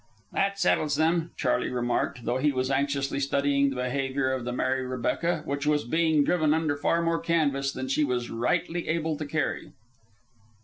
[0.31, 4.83] "That settles them!" Charley remarked, though he was anxiously studying the behavior of the Mary
[4.83, 9.27] Rebecca, which was being driven under far more canvas than she was rightly able to
[9.27, 9.69] carry.